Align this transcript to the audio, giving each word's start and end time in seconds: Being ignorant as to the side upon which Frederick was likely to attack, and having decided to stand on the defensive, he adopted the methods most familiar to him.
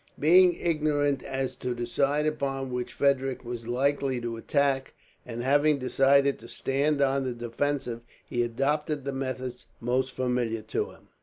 Being 0.19 0.55
ignorant 0.59 1.21
as 1.23 1.55
to 1.57 1.75
the 1.75 1.85
side 1.85 2.25
upon 2.25 2.71
which 2.71 2.91
Frederick 2.91 3.45
was 3.45 3.67
likely 3.67 4.19
to 4.21 4.35
attack, 4.35 4.95
and 5.27 5.43
having 5.43 5.77
decided 5.77 6.39
to 6.39 6.47
stand 6.47 7.03
on 7.03 7.23
the 7.23 7.33
defensive, 7.33 8.01
he 8.27 8.41
adopted 8.41 9.05
the 9.05 9.13
methods 9.13 9.67
most 9.79 10.13
familiar 10.13 10.63
to 10.63 10.89
him. 10.89 11.09